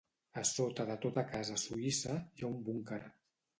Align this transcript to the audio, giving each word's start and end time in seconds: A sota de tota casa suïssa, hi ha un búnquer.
A 0.41 0.43
sota 0.51 0.85
de 0.91 0.95
tota 1.03 1.25
casa 1.35 1.59
suïssa, 1.65 2.19
hi 2.35 2.43
ha 2.47 2.51
un 2.51 2.59
búnquer. 2.73 3.01